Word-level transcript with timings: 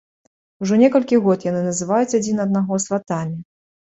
Ужо 0.63 0.77
некалькі 0.83 1.19
год 1.25 1.43
яны 1.51 1.61
называюць 1.67 2.15
адзін 2.19 2.41
аднаго 2.45 2.79
сватамі. 2.87 3.37